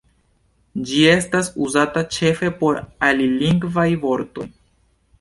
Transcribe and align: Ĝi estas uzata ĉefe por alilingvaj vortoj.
Ĝi 0.91 1.01
estas 1.09 1.51
uzata 1.67 2.05
ĉefe 2.17 2.51
por 2.65 2.83
alilingvaj 3.13 3.89
vortoj. 4.09 4.53